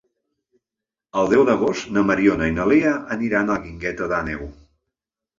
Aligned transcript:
El 1.23 1.27
deu 1.33 1.43
d'agost 1.49 1.91
na 1.97 2.03
Mariona 2.11 2.47
i 2.51 2.55
na 2.55 2.65
Lea 2.71 2.93
aniran 3.17 3.49
a 3.51 3.59
la 3.59 3.65
Guingueta 3.67 4.09
d'Àneu. 4.13 4.41